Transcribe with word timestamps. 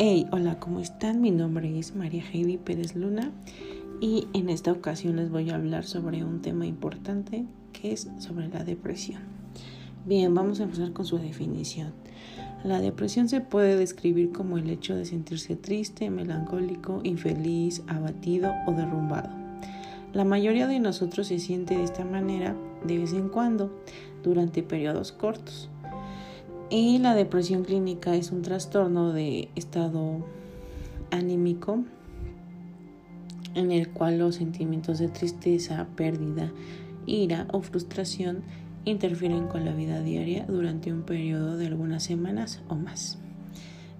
Hey, 0.00 0.26
hola, 0.32 0.58
¿cómo 0.58 0.80
están? 0.80 1.20
Mi 1.20 1.30
nombre 1.30 1.78
es 1.78 1.94
María 1.94 2.24
Heidi 2.32 2.56
Pérez 2.56 2.96
Luna 2.96 3.30
y 4.00 4.26
en 4.32 4.50
esta 4.50 4.72
ocasión 4.72 5.14
les 5.14 5.30
voy 5.30 5.50
a 5.50 5.54
hablar 5.54 5.84
sobre 5.84 6.24
un 6.24 6.42
tema 6.42 6.66
importante 6.66 7.44
que 7.72 7.92
es 7.92 8.10
sobre 8.18 8.48
la 8.48 8.64
depresión. 8.64 9.20
Bien, 10.04 10.34
vamos 10.34 10.58
a 10.58 10.64
empezar 10.64 10.92
con 10.92 11.06
su 11.06 11.18
definición. 11.18 11.92
La 12.64 12.80
depresión 12.80 13.28
se 13.28 13.40
puede 13.40 13.76
describir 13.76 14.32
como 14.32 14.58
el 14.58 14.68
hecho 14.68 14.96
de 14.96 15.04
sentirse 15.04 15.54
triste, 15.54 16.10
melancólico, 16.10 17.00
infeliz, 17.04 17.84
abatido 17.86 18.52
o 18.66 18.72
derrumbado. 18.72 19.30
La 20.12 20.24
mayoría 20.24 20.66
de 20.66 20.80
nosotros 20.80 21.28
se 21.28 21.38
siente 21.38 21.76
de 21.76 21.84
esta 21.84 22.04
manera 22.04 22.56
de 22.84 22.98
vez 22.98 23.12
en 23.12 23.28
cuando, 23.28 23.80
durante 24.24 24.64
periodos 24.64 25.12
cortos. 25.12 25.70
Y 26.76 26.98
la 26.98 27.14
depresión 27.14 27.62
clínica 27.62 28.16
es 28.16 28.32
un 28.32 28.42
trastorno 28.42 29.12
de 29.12 29.48
estado 29.54 30.26
anímico 31.12 31.84
en 33.54 33.70
el 33.70 33.90
cual 33.90 34.18
los 34.18 34.34
sentimientos 34.34 34.98
de 34.98 35.06
tristeza, 35.06 35.86
pérdida, 35.94 36.50
ira 37.06 37.46
o 37.52 37.60
frustración 37.60 38.42
interfieren 38.84 39.46
con 39.46 39.64
la 39.64 39.72
vida 39.72 40.00
diaria 40.00 40.46
durante 40.48 40.92
un 40.92 41.02
periodo 41.02 41.56
de 41.56 41.68
algunas 41.68 42.02
semanas 42.02 42.60
o 42.68 42.74
más. 42.74 43.18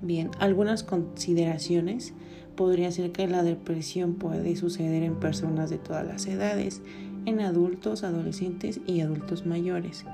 Bien, 0.03 0.33
algunas 0.41 0.83
consideraciones 0.83 2.13
podría 2.57 2.91
ser 2.91 3.13
que 3.13 3.29
la 3.29 3.45
depresión 3.45 4.15
puede 4.15 4.57
suceder 4.57 5.05
en 5.05 5.21
personas 5.21 5.71
de 5.71 5.79
todas 5.79 6.05
las 6.05 6.27
edades, 6.27 6.83
en 7.25 7.39
adultos, 7.39 8.03
adolescentes 8.03 8.81
y 8.85 9.01
adultos 9.01 9.47
mayores. 9.47 10.05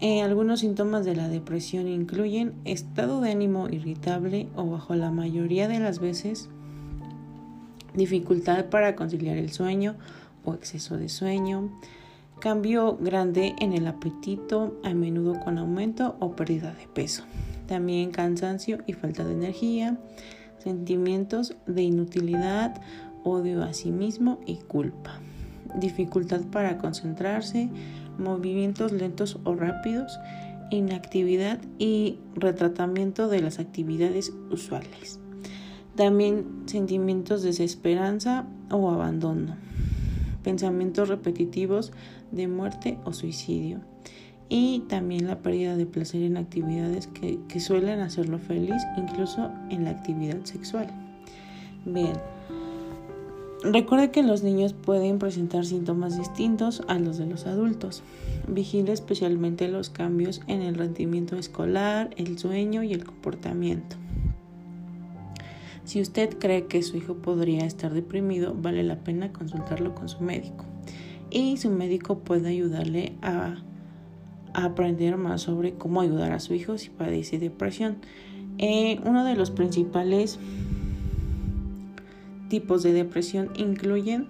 Eh, 0.00 0.20
algunos 0.20 0.60
síntomas 0.60 1.04
de 1.04 1.16
la 1.16 1.28
depresión 1.28 1.88
incluyen 1.88 2.52
estado 2.64 3.20
de 3.20 3.30
ánimo 3.30 3.68
irritable 3.68 4.48
o 4.54 4.66
bajo 4.66 4.94
la 4.94 5.10
mayoría 5.10 5.68
de 5.68 5.80
las 5.80 6.00
veces 6.00 6.50
dificultad 7.96 8.66
para 8.66 8.94
conciliar 8.94 9.36
el 9.38 9.50
sueño 9.50 9.96
o 10.44 10.54
exceso 10.54 10.96
de 10.96 11.08
sueño, 11.08 11.70
cambio 12.38 12.96
grande 13.00 13.54
en 13.58 13.72
el 13.72 13.86
apetito, 13.86 14.78
a 14.84 14.94
menudo 14.94 15.40
con 15.40 15.58
aumento 15.58 16.16
o 16.20 16.36
pérdida 16.36 16.72
de 16.74 16.86
peso, 16.86 17.24
también 17.66 18.10
cansancio 18.10 18.78
y 18.86 18.92
falta 18.92 19.24
de 19.24 19.32
energía, 19.32 19.98
sentimientos 20.58 21.56
de 21.66 21.82
inutilidad, 21.82 22.80
odio 23.24 23.64
a 23.64 23.72
sí 23.72 23.90
mismo 23.90 24.38
y 24.46 24.56
culpa, 24.56 25.18
dificultad 25.74 26.42
para 26.42 26.78
concentrarse, 26.78 27.70
movimientos 28.18 28.92
lentos 28.92 29.38
o 29.44 29.54
rápidos, 29.54 30.18
inactividad 30.70 31.60
y 31.78 32.18
retratamiento 32.34 33.28
de 33.28 33.40
las 33.40 33.58
actividades 33.58 34.32
usuales. 34.50 35.20
También 35.94 36.64
sentimientos 36.66 37.42
de 37.42 37.48
desesperanza 37.48 38.46
o 38.70 38.90
abandono, 38.90 39.56
pensamientos 40.42 41.08
repetitivos 41.08 41.92
de 42.32 42.48
muerte 42.48 42.98
o 43.04 43.12
suicidio 43.12 43.80
y 44.48 44.80
también 44.88 45.26
la 45.26 45.40
pérdida 45.40 45.76
de 45.76 45.86
placer 45.86 46.22
en 46.22 46.36
actividades 46.36 47.06
que, 47.08 47.38
que 47.48 47.60
suelen 47.60 48.00
hacerlo 48.00 48.38
feliz, 48.38 48.82
incluso 48.96 49.50
en 49.70 49.84
la 49.84 49.90
actividad 49.90 50.44
sexual. 50.44 50.88
Bien, 51.84 52.14
Recuerde 53.62 54.10
que 54.10 54.22
los 54.22 54.42
niños 54.42 54.74
pueden 54.74 55.18
presentar 55.18 55.64
síntomas 55.64 56.18
distintos 56.18 56.82
a 56.88 56.98
los 56.98 57.18
de 57.18 57.26
los 57.26 57.46
adultos. 57.46 58.02
Vigile 58.46 58.92
especialmente 58.92 59.68
los 59.68 59.90
cambios 59.90 60.42
en 60.46 60.62
el 60.62 60.74
rendimiento 60.74 61.36
escolar, 61.36 62.10
el 62.16 62.38
sueño 62.38 62.82
y 62.82 62.92
el 62.92 63.04
comportamiento. 63.04 63.96
Si 65.84 66.00
usted 66.00 66.36
cree 66.38 66.66
que 66.66 66.82
su 66.82 66.96
hijo 66.96 67.14
podría 67.14 67.64
estar 67.64 67.94
deprimido, 67.94 68.54
vale 68.54 68.82
la 68.82 68.96
pena 68.96 69.32
consultarlo 69.32 69.94
con 69.94 70.08
su 70.08 70.22
médico. 70.22 70.64
Y 71.30 71.56
su 71.56 71.70
médico 71.70 72.18
puede 72.18 72.48
ayudarle 72.48 73.14
a, 73.22 73.56
aprender 74.52 75.16
más 75.16 75.42
sobre 75.42 75.74
cómo 75.74 76.00
ayudar 76.00 76.32
a 76.32 76.40
su 76.40 76.54
hijo 76.54 76.78
si 76.78 76.88
padece 76.88 77.38
depresión. 77.38 77.98
Eh, 78.58 79.00
uno 79.04 79.24
de 79.24 79.36
los 79.36 79.50
principales 79.50 80.38
tipos 82.48 82.82
de 82.82 82.92
depresión 82.92 83.50
incluyen 83.56 84.28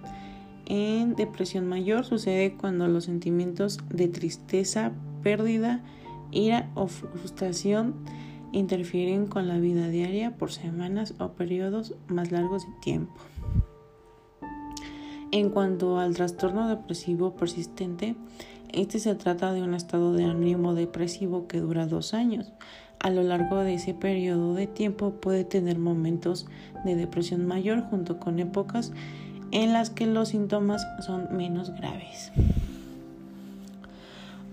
en 0.67 1.15
depresión 1.15 1.69
mayor 1.69 2.05
sucede 2.05 2.57
cuando 2.57 2.89
los 2.89 3.05
sentimientos 3.05 3.79
de 3.89 4.09
tristeza, 4.09 4.93
pérdida, 5.23 5.83
ira 6.33 6.71
o 6.75 6.89
frustración 6.89 7.95
interfieren 8.53 9.27
con 9.27 9.47
la 9.47 9.59
vida 9.59 9.89
diaria 9.89 10.37
por 10.37 10.51
semanas 10.51 11.15
o 11.19 11.33
periodos 11.33 11.95
más 12.09 12.33
largos 12.33 12.67
de 12.67 12.73
tiempo. 12.81 13.15
En 15.31 15.51
cuanto 15.51 15.99
al 15.99 16.15
trastorno 16.15 16.69
depresivo 16.69 17.37
persistente, 17.37 18.17
este 18.77 18.99
se 18.99 19.15
trata 19.15 19.53
de 19.55 19.63
un 19.63 19.73
estado 19.73 20.13
de 20.13 20.25
ánimo 20.25 20.75
depresivo 20.75 21.49
que 21.49 21.61
dura 21.61 21.87
dos 21.87 22.13
años. 22.13 22.53
A 22.99 23.11
lo 23.11 23.23
largo 23.23 23.57
de 23.57 23.75
ese 23.75 23.95
periodo 23.95 24.55
de 24.55 24.67
tiempo 24.67 25.13
puede 25.13 25.45
tener 25.45 25.79
momentos 25.79 26.47
de 26.85 26.95
depresión 26.95 27.47
mayor 27.47 27.81
junto 27.89 28.21
con 28.21 28.39
épocas 28.39 28.93
en 29.51 29.73
las 29.73 29.89
que 29.89 30.07
los 30.07 30.29
síntomas 30.29 30.87
son 31.05 31.35
menos 31.35 31.71
graves. 31.71 32.33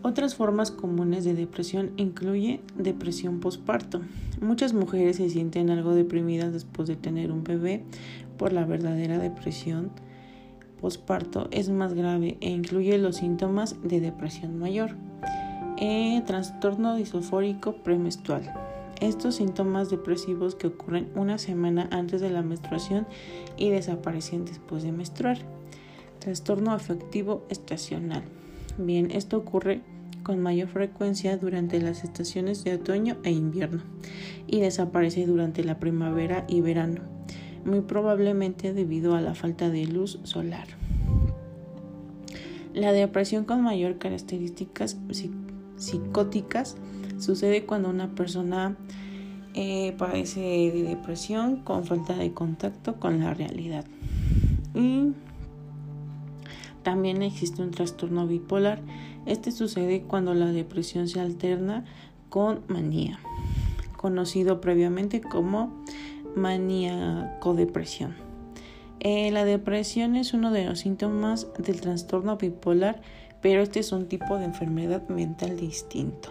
Otras 0.04 0.36
formas 0.36 0.72
comunes 0.72 1.26
de 1.26 1.34
depresión 1.34 1.92
incluye 1.98 2.62
depresión 2.78 3.42
postparto. 3.42 4.02
Muchas 4.42 4.74
mujeres 4.74 5.18
se 5.18 5.30
sienten 5.30 5.70
algo 5.70 5.94
deprimidas 5.94 6.54
después 6.54 6.88
de 6.88 6.96
tener 6.96 7.32
un 7.32 7.44
bebé 7.44 7.84
por 8.38 8.54
la 8.54 8.66
verdadera 8.66 9.18
depresión 9.18 9.92
postparto 10.84 11.48
es 11.52 11.70
más 11.70 11.94
grave 11.94 12.36
e 12.42 12.50
incluye 12.50 12.98
los 12.98 13.16
síntomas 13.16 13.78
de 13.84 14.02
depresión 14.02 14.60
mayor. 14.60 14.98
Eh, 15.78 16.22
trastorno 16.26 16.98
disofórico 16.98 17.78
premenstrual. 17.78 18.54
Estos 19.00 19.36
síntomas 19.36 19.90
depresivos 19.90 20.56
que 20.56 20.68
ocurren 20.68 21.10
una 21.16 21.38
semana 21.38 21.88
antes 21.90 22.20
de 22.20 22.30
la 22.30 22.42
menstruación 22.42 23.08
y 23.56 23.70
desaparecen 23.70 24.44
después 24.44 24.84
de 24.84 24.92
menstruar. 24.92 25.38
Trastorno 26.20 26.74
afectivo 26.74 27.46
estacional. 27.48 28.24
Bien, 28.78 29.10
esto 29.12 29.38
ocurre 29.38 29.84
con 30.22 30.42
mayor 30.42 30.68
frecuencia 30.68 31.38
durante 31.38 31.80
las 31.80 32.04
estaciones 32.04 32.66
de 32.66 32.74
otoño 32.74 33.16
e 33.24 33.32
invierno 33.32 33.84
y 34.48 34.60
desaparece 34.60 35.26
durante 35.28 35.64
la 35.64 35.80
primavera 35.80 36.44
y 36.50 36.60
verano, 36.60 37.04
muy 37.66 37.82
probablemente 37.82 38.74
debido 38.74 39.16
a 39.16 39.22
la 39.22 39.36
falta 39.36 39.70
de 39.70 39.86
luz 39.86 40.20
solar. 40.24 40.68
La 42.74 42.92
depresión 42.92 43.46
con 43.46 43.62
mayor 43.62 43.98
características 44.00 44.98
psicóticas 45.78 46.76
sucede 47.20 47.66
cuando 47.66 47.90
una 47.90 48.16
persona 48.16 48.76
eh, 49.54 49.94
padece 49.98 50.40
de 50.40 50.84
depresión 50.84 51.58
con 51.58 51.86
falta 51.86 52.16
de 52.16 52.34
contacto 52.34 53.00
con 53.00 53.20
la 53.20 53.34
realidad. 53.34 53.86
Y 54.74 55.14
también 56.82 57.22
existe 57.22 57.62
un 57.62 57.72
trastorno 57.72 58.28
bipolar. 58.28 58.82
Este 59.26 59.52
sucede 59.52 60.02
cuando 60.02 60.34
la 60.34 60.52
depresión 60.52 61.08
se 61.08 61.20
alterna 61.20 61.86
con 62.30 62.62
manía, 62.68 63.20
conocido 63.96 64.60
previamente 64.60 65.22
como 65.22 65.84
maníaco-depresión. 66.36 68.16
Eh, 69.00 69.32
la 69.32 69.44
depresión 69.44 70.16
es 70.16 70.34
uno 70.34 70.52
de 70.52 70.66
los 70.66 70.80
síntomas 70.80 71.48
del 71.58 71.82
trastorno 71.82 72.38
bipolar, 72.38 73.02
pero 73.42 73.62
este 73.62 73.80
es 73.82 73.92
un 73.92 74.08
tipo 74.08 74.38
de 74.38 74.46
enfermedad 74.46 75.08
mental 75.10 75.58
distinto. 75.58 76.30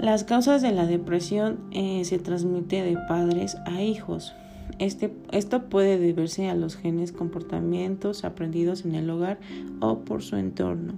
Las 0.00 0.24
causas 0.24 0.62
de 0.62 0.72
la 0.72 0.86
depresión 0.86 1.60
eh, 1.70 2.04
se 2.04 2.18
transmiten 2.18 2.92
de 2.92 3.00
padres 3.06 3.56
a 3.66 3.82
hijos. 3.82 4.34
Este, 4.80 5.14
esto 5.30 5.68
puede 5.68 5.98
deberse 5.98 6.48
a 6.48 6.56
los 6.56 6.74
genes 6.74 7.12
comportamientos 7.12 8.24
aprendidos 8.24 8.84
en 8.84 8.96
el 8.96 9.08
hogar 9.10 9.38
o 9.80 10.00
por 10.00 10.22
su 10.22 10.34
entorno. 10.36 10.94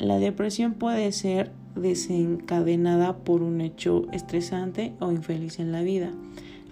La 0.00 0.18
depresión 0.18 0.74
puede 0.74 1.12
ser 1.12 1.52
desencadenada 1.78 3.16
por 3.18 3.42
un 3.42 3.60
hecho 3.60 4.06
estresante 4.12 4.94
o 5.00 5.10
infeliz 5.10 5.58
en 5.58 5.72
la 5.72 5.82
vida. 5.82 6.10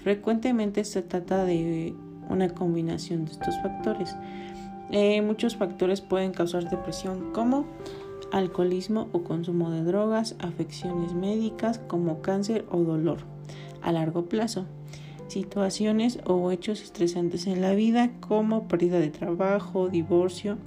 Frecuentemente 0.03 0.85
se 0.85 1.03
trata 1.03 1.45
de 1.45 1.95
una 2.29 2.49
combinación 2.49 3.25
de 3.25 3.33
estos 3.33 3.61
factores. 3.63 4.15
Eh, 4.91 5.21
muchos 5.23 5.57
factores 5.57 6.01
pueden 6.01 6.33
causar 6.33 6.71
depresión 6.71 7.33
como 7.33 7.67
alcoholismo 8.33 9.09
o 9.13 9.23
consumo 9.23 9.71
de 9.71 9.83
drogas, 9.83 10.37
afecciones 10.39 11.15
médicas 11.15 11.81
como 11.89 12.23
cáncer 12.23 12.65
o 12.71 12.79
dolor 12.79 13.19
a 13.83 13.93
largo 13.93 14.27
plazo, 14.27 14.67
situaciones 15.29 16.19
o 16.27 16.51
hechos 16.51 16.83
estresantes 16.83 17.47
en 17.47 17.61
la 17.61 17.75
vida 17.75 18.11
como 18.21 18.69
pérdida 18.69 18.99
de 18.99 19.11
trabajo, 19.11 19.89
divorcio 19.89 20.59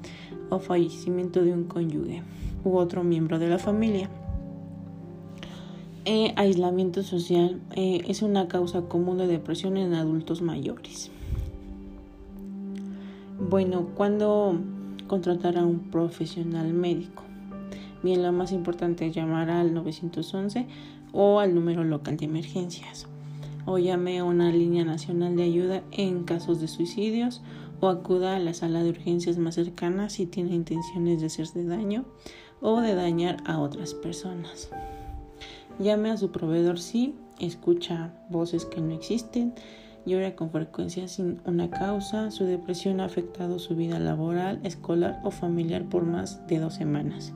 o 0.50 0.60
fallecimiento 0.60 1.44
de 1.44 1.54
un 1.54 1.66
cónyuge 1.66 2.24
u 2.64 2.78
otro 2.78 3.04
miembro 3.04 3.40
de 3.40 3.50
la 3.50 3.60
familia. 3.60 4.10
Eh, 6.12 6.34
aislamiento 6.38 7.04
social 7.04 7.62
eh, 7.76 8.02
es 8.08 8.24
una 8.24 8.48
causa 8.48 8.82
común 8.82 9.20
de 9.20 9.28
depresión 9.28 9.78
en 9.78 9.94
adultos 9.94 10.42
mayores. 10.42 11.12
Bueno, 13.40 13.90
¿cuándo 13.94 14.60
contratar 15.06 15.56
a 15.56 15.64
un 15.64 15.92
profesional 15.92 16.74
médico? 16.74 17.22
Bien, 18.02 18.24
lo 18.24 18.32
más 18.32 18.52
importante 18.54 19.06
es 19.06 19.16
llamar 19.16 19.52
al 19.52 19.72
911 19.76 20.66
o 21.14 21.42
al 21.42 21.54
número 21.54 21.84
local 21.84 22.18
de 22.18 22.26
emergencias. 22.26 23.06
O 23.68 23.78
llame 23.78 24.18
a 24.18 24.24
una 24.24 24.52
línea 24.52 24.86
nacional 24.86 25.36
de 25.36 25.44
ayuda 25.44 25.84
en 25.92 26.24
casos 26.24 26.60
de 26.60 26.70
suicidios 26.70 27.44
o 27.82 27.88
acuda 27.88 28.36
a 28.36 28.40
la 28.40 28.56
sala 28.56 28.82
de 28.82 28.90
urgencias 28.90 29.38
más 29.38 29.54
cercana 29.54 30.10
si 30.10 30.26
tiene 30.26 30.56
intenciones 30.56 31.20
de 31.20 31.28
hacerse 31.28 31.64
daño 31.66 32.06
o 32.62 32.82
de 32.82 32.96
dañar 32.96 33.38
a 33.46 33.60
otras 33.60 33.94
personas. 33.94 34.72
Llame 35.80 36.12
a 36.12 36.18
su 36.18 36.30
proveedor 36.30 36.78
si 36.78 37.16
escucha 37.40 38.14
voces 38.30 38.66
que 38.66 38.82
no 38.82 38.94
existen, 38.94 39.54
llora 40.06 40.36
con 40.36 40.52
frecuencia 40.52 41.08
sin 41.08 41.40
una 41.46 41.70
causa, 41.70 42.32
su 42.32 42.44
depresión 42.44 43.00
ha 43.00 43.06
afectado 43.06 43.60
su 43.60 43.78
vida 43.78 43.98
laboral, 43.98 44.60
escolar 44.64 45.22
o 45.24 45.32
familiar 45.32 45.86
por 45.86 46.04
más 46.04 46.46
de 46.48 46.60
dos 46.60 46.74
semanas. 46.74 47.32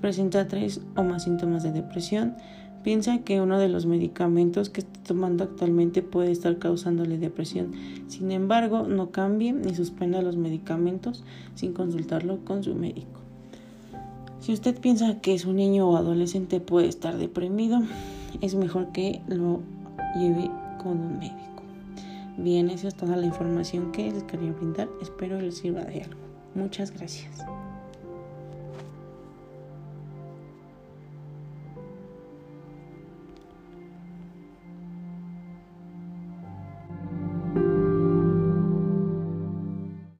Presenta 0.00 0.48
tres 0.48 0.80
o 0.96 1.02
más 1.02 1.24
síntomas 1.24 1.62
de 1.62 1.72
depresión. 1.72 2.36
Piensa 2.84 3.18
que 3.18 3.42
uno 3.42 3.58
de 3.58 3.68
los 3.68 3.84
medicamentos 3.84 4.70
que 4.70 4.80
está 4.80 5.02
tomando 5.02 5.44
actualmente 5.44 6.00
puede 6.00 6.30
estar 6.30 6.58
causándole 6.58 7.18
depresión. 7.18 7.72
Sin 8.06 8.30
embargo, 8.30 8.84
no 8.84 9.10
cambie 9.10 9.52
ni 9.52 9.74
suspenda 9.74 10.22
los 10.22 10.36
medicamentos 10.36 11.22
sin 11.54 11.74
consultarlo 11.74 12.44
con 12.46 12.62
su 12.62 12.74
médico. 12.74 13.27
Si 14.40 14.52
usted 14.52 14.78
piensa 14.78 15.20
que 15.20 15.38
su 15.38 15.52
niño 15.52 15.88
o 15.88 15.96
adolescente 15.96 16.60
puede 16.60 16.88
estar 16.88 17.16
deprimido, 17.16 17.80
es 18.40 18.54
mejor 18.54 18.92
que 18.92 19.20
lo 19.26 19.60
lleve 20.16 20.50
con 20.82 21.00
un 21.00 21.18
médico. 21.18 21.62
Bien, 22.36 22.70
esa 22.70 22.88
es 22.88 22.94
toda 22.94 23.16
la 23.16 23.26
información 23.26 23.90
que 23.90 24.12
les 24.12 24.22
quería 24.24 24.52
brindar. 24.52 24.88
Espero 25.02 25.40
les 25.40 25.58
sirva 25.58 25.82
de 25.82 26.02
algo. 26.02 26.20
Muchas 26.54 26.92
gracias. 26.92 27.44